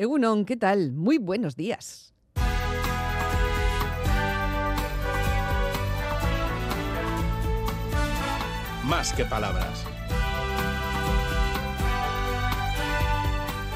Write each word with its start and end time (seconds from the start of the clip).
Egunon, 0.00 0.46
¿qué 0.46 0.56
tal? 0.56 0.92
Muy 0.92 1.18
buenos 1.18 1.56
días. 1.56 2.14
Más 8.82 9.12
que 9.12 9.26
palabras. 9.26 9.84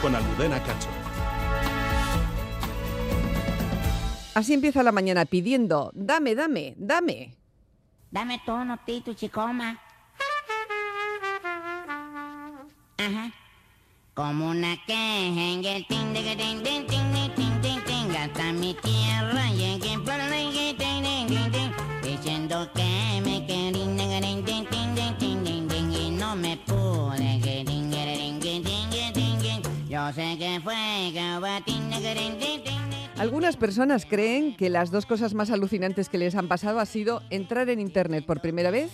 Con 0.00 0.14
Almudena 0.14 0.62
Cacho. 0.62 0.88
Así 4.34 4.54
empieza 4.54 4.82
la 4.82 4.92
mañana 4.92 5.26
pidiendo, 5.26 5.90
dame, 5.92 6.34
dame, 6.34 6.72
dame. 6.78 7.36
Dame 8.10 8.40
tono, 8.46 8.78
tito, 8.86 9.12
chicoma. 9.12 9.78
Como 14.14 14.50
una 14.50 14.76
caja 14.86 14.94
en 14.96 15.64
el 15.64 15.84
ting 15.88 16.12
de 16.12 16.36
ting 16.36 16.62
ting 16.62 16.86
ting 16.86 17.34
ting 17.34 17.60
ting 17.60 17.84
ting 17.84 18.16
hasta 18.16 18.52
mi 18.52 18.72
tierra 18.74 19.50
llegué 19.50 19.98
por 19.98 20.16
la 20.16 20.30
ting 20.30 20.76
ting 20.76 21.26
ting 21.26 21.50
ting 21.50 21.72
diciendo 22.00 22.70
que 22.74 23.20
me 23.24 23.44
querían 23.44 24.44
ting 24.44 24.44
ting 24.44 24.94
ting 24.94 25.16
ting 25.18 25.44
ting 25.44 25.68
ting 25.68 25.92
y 25.92 26.10
no 26.12 26.36
me 26.36 26.56
pude 26.58 27.40
que 27.42 27.64
ting 27.66 27.90
ting 27.90 28.62
ting 28.62 29.42
ting 29.42 29.62
yo 29.88 30.12
sé 30.12 30.38
que 30.38 30.60
fue 30.62 31.10
que 31.12 31.62
ting 31.66 31.90
ting 31.90 32.38
ting 32.38 32.62
ting 32.62 32.80
algunas 33.18 33.56
personas 33.56 34.06
creen 34.06 34.56
que 34.56 34.70
las 34.70 34.92
dos 34.92 35.06
cosas 35.06 35.34
más 35.34 35.50
alucinantes 35.50 36.08
que 36.08 36.18
les 36.18 36.36
han 36.36 36.46
pasado 36.46 36.78
ha 36.78 36.86
sido 36.86 37.20
entrar 37.30 37.68
en 37.68 37.80
Internet 37.80 38.24
por 38.24 38.40
primera 38.40 38.70
vez 38.70 38.92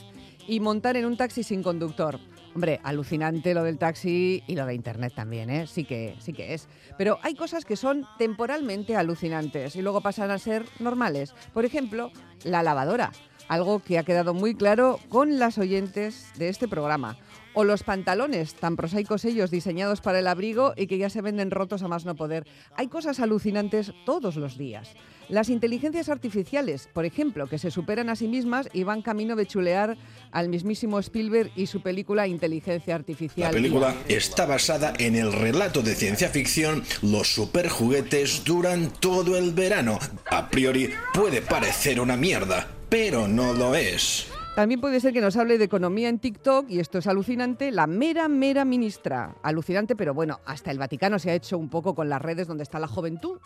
y 0.48 0.60
montar 0.60 0.96
en 0.96 1.04
un 1.04 1.16
taxi 1.16 1.42
sin 1.42 1.62
conductor. 1.62 2.18
Hombre, 2.54 2.80
alucinante 2.82 3.54
lo 3.54 3.62
del 3.62 3.78
taxi 3.78 4.42
y 4.46 4.56
lo 4.56 4.66
de 4.66 4.74
Internet 4.74 5.12
también, 5.14 5.50
¿eh? 5.50 5.66
Sí 5.68 5.84
que, 5.84 6.16
sí 6.18 6.32
que 6.32 6.54
es. 6.54 6.68
Pero 6.98 7.18
hay 7.22 7.34
cosas 7.34 7.64
que 7.64 7.76
son 7.76 8.06
temporalmente 8.18 8.96
alucinantes 8.96 9.76
y 9.76 9.82
luego 9.82 10.00
pasan 10.00 10.32
a 10.32 10.38
ser 10.38 10.64
normales. 10.80 11.32
Por 11.54 11.64
ejemplo, 11.64 12.10
la 12.42 12.64
lavadora, 12.64 13.12
algo 13.50 13.80
que 13.80 13.98
ha 13.98 14.04
quedado 14.04 14.32
muy 14.32 14.54
claro 14.54 15.00
con 15.08 15.40
las 15.40 15.58
oyentes 15.58 16.26
de 16.38 16.48
este 16.48 16.68
programa. 16.68 17.18
O 17.52 17.64
los 17.64 17.82
pantalones, 17.82 18.54
tan 18.54 18.76
prosaicos 18.76 19.24
ellos, 19.24 19.50
diseñados 19.50 20.00
para 20.00 20.20
el 20.20 20.28
abrigo 20.28 20.72
y 20.76 20.86
que 20.86 20.98
ya 20.98 21.10
se 21.10 21.20
venden 21.20 21.50
rotos 21.50 21.82
a 21.82 21.88
más 21.88 22.04
no 22.04 22.14
poder. 22.14 22.46
Hay 22.76 22.86
cosas 22.86 23.18
alucinantes 23.18 23.92
todos 24.06 24.36
los 24.36 24.56
días. 24.56 24.94
Las 25.28 25.48
inteligencias 25.48 26.08
artificiales, 26.08 26.88
por 26.92 27.04
ejemplo, 27.04 27.48
que 27.48 27.58
se 27.58 27.72
superan 27.72 28.08
a 28.08 28.14
sí 28.14 28.28
mismas 28.28 28.68
y 28.72 28.84
van 28.84 29.02
camino 29.02 29.34
de 29.34 29.46
chulear 29.46 29.96
al 30.30 30.48
mismísimo 30.48 31.00
Spielberg 31.00 31.50
y 31.56 31.66
su 31.66 31.82
película 31.82 32.28
Inteligencia 32.28 32.94
Artificial. 32.94 33.48
La 33.48 33.56
película 33.56 33.96
está 34.06 34.46
basada 34.46 34.92
en 34.98 35.16
el 35.16 35.32
relato 35.32 35.82
de 35.82 35.96
ciencia 35.96 36.28
ficción 36.28 36.84
Los 37.02 37.34
superjuguetes 37.34 38.44
duran 38.44 38.92
todo 39.00 39.36
el 39.36 39.52
verano. 39.52 39.98
A 40.30 40.48
priori 40.48 40.90
puede 41.12 41.42
parecer 41.42 42.00
una 42.00 42.16
mierda, 42.16 42.79
pero 42.90 43.28
no 43.28 43.54
lo 43.54 43.74
es. 43.74 44.26
También 44.56 44.80
puede 44.80 45.00
ser 45.00 45.12
que 45.12 45.20
nos 45.20 45.36
hable 45.36 45.56
de 45.56 45.64
economía 45.64 46.08
en 46.08 46.18
TikTok, 46.18 46.68
y 46.68 46.80
esto 46.80 46.98
es 46.98 47.06
alucinante, 47.06 47.70
la 47.70 47.86
mera, 47.86 48.28
mera 48.28 48.64
ministra. 48.64 49.36
Alucinante, 49.42 49.94
pero 49.94 50.12
bueno, 50.12 50.40
hasta 50.44 50.72
el 50.72 50.78
Vaticano 50.78 51.18
se 51.18 51.30
ha 51.30 51.34
hecho 51.34 51.56
un 51.56 51.70
poco 51.70 51.94
con 51.94 52.08
las 52.08 52.20
redes 52.20 52.48
donde 52.48 52.64
está 52.64 52.78
la 52.80 52.88
juventud. 52.88 53.38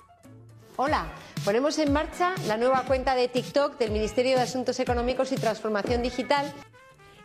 Hola, 0.76 1.06
ponemos 1.44 1.78
en 1.78 1.92
marcha 1.92 2.34
la 2.48 2.56
nueva 2.56 2.82
cuenta 2.82 3.14
de 3.14 3.28
TikTok 3.28 3.78
del 3.78 3.92
Ministerio 3.92 4.34
de 4.34 4.42
Asuntos 4.42 4.80
Económicos 4.80 5.30
y 5.30 5.36
Transformación 5.36 6.02
Digital 6.02 6.52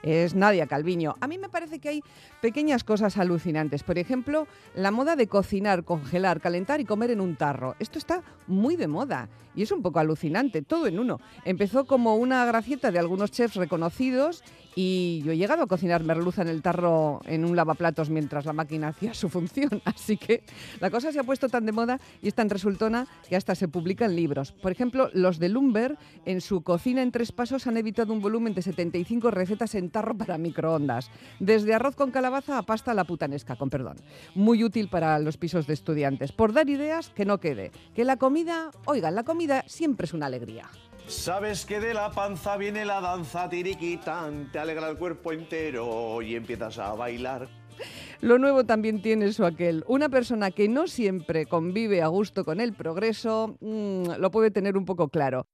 es 0.04 0.36
Nadia 0.36 0.68
Calviño. 0.68 1.16
A 1.20 1.28
mí 1.28 1.38
me 1.38 1.50
parece 1.50 1.80
que 1.80 1.90
hay 1.90 2.04
pequeñas 2.42 2.84
cosas 2.84 3.18
alucinantes. 3.18 3.84
Por 3.84 3.98
ejemplo, 3.98 4.48
la 4.76 4.92
moda 4.92 5.16
de 5.16 5.28
cocinar, 5.28 5.84
congelar, 5.84 6.42
calentar 6.42 6.80
y 6.80 6.86
comer 6.86 7.12
en 7.12 7.22
un 7.22 7.36
tarro. 7.36 7.76
Esto 7.80 7.98
está 7.98 8.24
muy 8.48 8.76
de 8.76 8.88
moda 8.88 9.30
y 9.56 9.64
es 9.64 9.72
un 9.72 9.82
poco 9.82 10.00
alucinante, 10.00 10.62
todo 10.62 10.88
en 10.88 11.00
uno. 11.00 11.20
Empezó 11.46 11.86
como 11.86 12.16
una 12.16 12.46
gracieta 12.46 12.92
de 12.92 13.00
algunos 13.00 13.32
chefs 13.32 13.56
reconocidos 13.56 14.44
y 14.82 15.22
yo 15.26 15.34
he 15.34 15.38
llegado 15.38 15.64
a 15.64 15.68
cocinar 15.68 16.06
merluza 16.06 16.42
en 16.42 16.48
el 16.48 16.62
tarro 16.62 17.20
en 17.26 17.44
un 17.44 17.54
lavaplatos 17.54 18.10
mientras 18.10 18.46
la 18.46 18.54
máquina 18.54 18.88
hacía 18.88 19.14
su 19.14 19.28
función. 19.28 19.82
Así 19.84 20.16
que 20.16 20.44
la 20.80 20.90
cosa 20.90 21.12
se 21.12 21.20
ha 21.20 21.24
puesto 21.26 21.50
tan 21.50 21.66
de 21.66 21.74
moda 21.74 22.00
y 22.22 22.30
es 22.30 22.34
tan 22.34 22.50
resultona 22.50 23.06
que 23.28 23.36
hasta 23.36 23.56
se 23.56 23.68
publican 23.68 24.16
libros. 24.16 24.54
Por 24.54 24.72
ejemplo, 24.72 25.10
los 25.12 25.38
de 25.38 25.50
Lumber 25.50 25.98
en 26.24 26.40
su 26.40 26.62
cocina 26.62 27.02
en 27.02 27.12
tres 27.12 27.34
pasos 27.34 27.68
han 27.68 27.76
evitado 27.76 28.14
un 28.14 28.22
volumen 28.22 28.54
de 28.54 28.62
75 28.62 29.32
recetas 29.32 29.76
en 29.76 29.90
tarro 29.90 30.18
para 30.18 30.38
microondas. 30.38 31.12
Desde 31.42 31.74
arroz 31.74 31.98
con 31.98 32.12
calabaza 32.12 32.58
a 32.58 32.64
pasta 32.64 32.94
la 32.94 33.04
putanesca, 33.04 33.58
con 33.58 33.70
perdón. 33.70 33.98
Muy 34.34 34.64
útil 34.64 34.88
para 34.88 35.20
los 35.20 35.36
pisos 35.36 35.68
de 35.68 35.74
estudiantes. 35.74 36.32
Por 36.32 36.54
dar 36.54 36.70
ideas, 36.70 37.10
que 37.10 37.26
no 37.26 37.42
quede. 37.42 37.72
Que 37.94 38.06
la 38.06 38.16
comida, 38.16 38.72
oigan, 38.86 39.14
la 39.14 39.26
comida 39.26 39.66
siempre 39.68 40.06
es 40.06 40.14
una 40.14 40.28
alegría. 40.28 40.70
Sabes 41.10 41.66
que 41.66 41.80
de 41.80 41.96
la 41.96 42.12
panza 42.12 42.56
viene 42.56 42.86
la 42.86 43.02
danza 43.02 43.50
tiriquitán, 43.50 44.52
te 44.52 44.60
alegra 44.60 44.90
el 44.90 44.96
cuerpo 44.96 45.32
entero 45.32 46.22
y 46.22 46.36
empiezas 46.36 46.78
a 46.78 46.94
bailar. 46.94 47.50
Lo 48.22 48.38
nuevo 48.38 48.64
también 48.64 49.02
tiene 49.02 49.34
su 49.34 49.44
aquel. 49.44 49.84
Una 49.88 50.10
persona 50.10 50.52
que 50.52 50.70
no 50.70 50.88
siempre 50.88 51.48
convive 51.48 52.04
a 52.04 52.08
gusto 52.08 52.46
con 52.46 52.60
el 52.60 52.74
progreso, 52.74 53.58
mmm, 53.60 54.04
lo 54.20 54.30
puede 54.30 54.52
tener 54.52 54.78
un 54.78 54.86
poco 54.86 55.08
claro. 55.08 55.48